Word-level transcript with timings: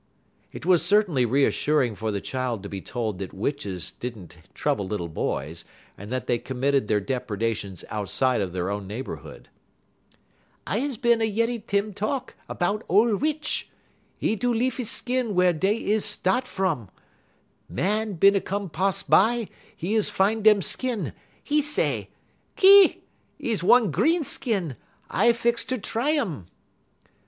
It 0.51 0.65
was 0.65 0.83
certainly 0.83 1.27
reassuring 1.27 1.93
for 1.93 2.09
the 2.09 2.21
child 2.21 2.63
to 2.63 2.69
be 2.69 2.81
told 2.81 3.19
that 3.19 3.35
witches 3.35 3.91
did 3.91 4.17
n't 4.17 4.37
trouble 4.55 4.87
little 4.87 5.07
boys, 5.09 5.63
and 5.95 6.11
that 6.11 6.25
they 6.25 6.39
committed 6.39 6.87
their 6.87 6.99
depredations 6.99 7.85
outside 7.87 8.41
of 8.41 8.51
their 8.51 8.71
own 8.71 8.87
neighborhood. 8.87 9.47
"I 10.65 10.79
is 10.79 10.97
bin 10.97 11.21
a 11.21 11.29
yeddy 11.31 11.59
dem 11.67 11.93
talk 11.93 12.33
'bout 12.47 12.83
ole 12.89 13.15
witch. 13.15 13.69
'E 14.19 14.35
do 14.35 14.51
leaf 14.51 14.79
'e 14.79 14.85
skin 14.85 15.35
wey 15.35 15.53
'e 15.63 15.91
is 15.91 16.03
sta't 16.03 16.47
fum. 16.47 16.89
Man 17.69 18.13
bin 18.13 18.35
a 18.35 18.41
come 18.41 18.71
pars 18.71 19.03
by; 19.03 19.49
'e 19.83 19.93
is 19.93 20.09
fine 20.09 20.41
dem 20.41 20.63
skin. 20.63 21.13
'E 21.47 21.61
say: 21.61 22.09
"'Ki! 22.55 23.03
'E 23.37 23.55
one 23.57 23.91
green 23.91 24.23
skin; 24.23 24.77
I 25.11 25.31
fix 25.31 25.63
fer 25.63 25.77
dry 25.77 26.17
um.' 26.17 26.47